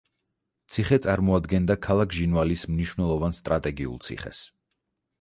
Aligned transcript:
ციხე 0.75 0.97
წარმოადგენდა 1.05 1.77
ქალაქ 1.87 2.17
ჟინვალის 2.21 2.67
მნიშვნელოვან 2.75 3.39
სტრატეგიულ 3.43 4.05
ციხეს. 4.09 4.47